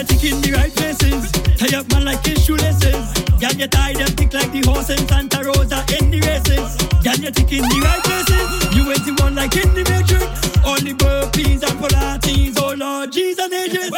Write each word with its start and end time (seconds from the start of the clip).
you 0.00 0.06
ticking 0.06 0.40
the 0.40 0.52
right 0.52 0.72
places. 0.74 1.30
Tie 1.60 1.76
up 1.76 1.86
man 1.90 2.04
like 2.04 2.24
his 2.24 2.42
shoelaces. 2.44 3.12
Girl, 3.36 3.52
you 3.52 3.66
tie 3.68 3.92
them 3.92 4.08
tick 4.16 4.32
like 4.32 4.52
the 4.52 4.62
horse 4.64 4.88
in 4.88 5.02
Santa 5.08 5.44
Rosa 5.44 5.84
in 5.98 6.10
the 6.10 6.20
races. 6.24 6.76
Girl, 7.04 7.16
you 7.20 7.30
ticking 7.30 7.62
the 7.68 7.80
right 7.84 8.02
places. 8.08 8.48
You 8.76 8.88
ain't 8.90 9.04
the 9.04 9.12
one 9.22 9.34
like 9.34 9.56
in 9.56 9.68
the 9.74 9.84
matrix. 9.90 10.24
Only 10.64 10.94
burpees 10.94 11.62
and 11.68 11.76
Pilates, 11.80 12.56
oh 12.58 12.74
Lord, 12.76 13.12
G's 13.12 13.38
and 13.38 13.52
H's. 13.52 13.90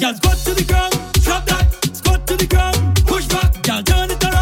Girl, 0.00 0.14
squat 0.14 0.38
to 0.44 0.54
the 0.54 0.64
ground, 0.64 0.94
drop 1.20 1.44
that, 1.46 1.66
squat 1.92 2.26
to 2.26 2.36
the 2.36 2.46
ground, 2.46 2.76
push 3.06 3.26
back, 3.26 3.62
girl, 3.62 3.82
turn 3.82 4.10
it 4.10 4.24
around. 4.24 4.40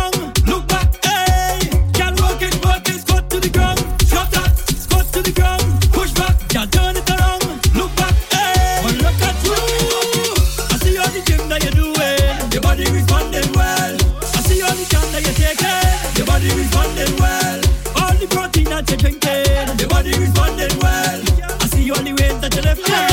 Y'all 6.54 6.66
turn 6.66 6.96
it 6.96 7.07
you 15.28 15.34
taking, 15.34 16.16
your 16.16 16.26
body 16.26 16.48
responding 16.54 17.14
well. 17.20 17.60
All 17.96 18.14
the 18.16 18.26
protein 18.30 18.64
that 18.64 18.90
you 18.90 18.96
drinking, 18.96 19.78
your 19.78 19.88
body 19.88 20.18
responding 20.18 20.78
well. 20.80 21.22
I 21.60 21.66
see 21.66 21.90
all 21.90 22.02
the 22.02 22.12
weight 22.12 22.40
that 22.40 22.54
you 22.54 22.62
lifting. 22.62 23.07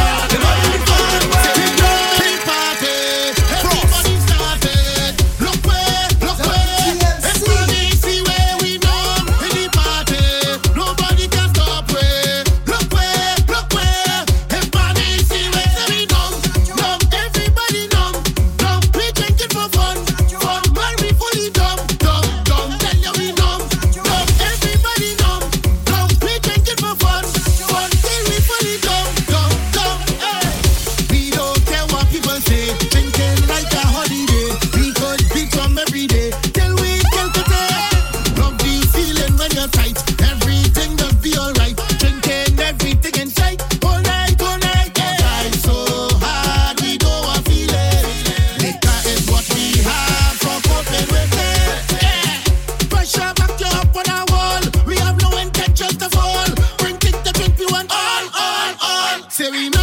say 59.35 59.49
we 59.49 59.74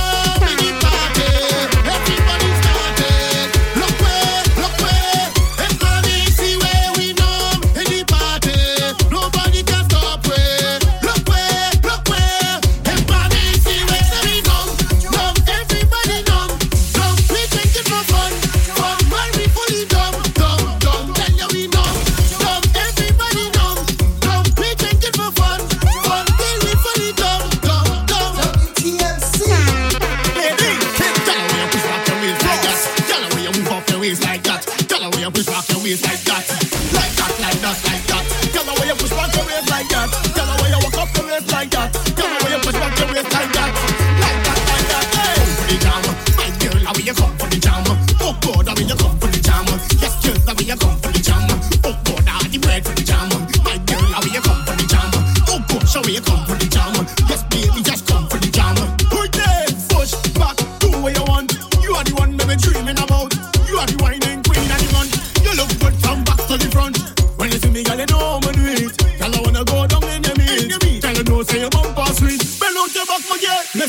like 41.50 41.70
that. 41.70 41.81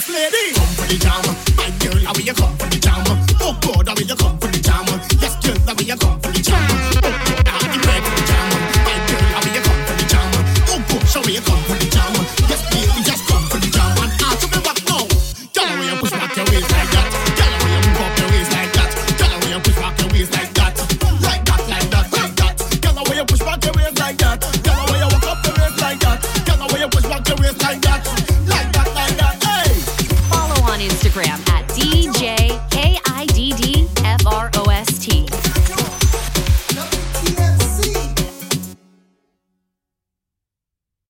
lady. 0.10 0.54
Come 0.54 0.68
for 0.76 0.88
the 0.88 0.98
jam, 0.98 1.24
my 1.58 1.70
girl, 1.80 2.00
how 2.06 2.14
will 2.14 2.22
you 2.22 2.34
come 2.34 2.58
for 2.58 2.68
the 2.68 2.80
jam? 2.80 3.04
Oh 3.42 3.58
God, 3.62 3.88
how 3.88 3.96
will 3.96 4.04
you 4.04 4.16
come? 4.16 4.43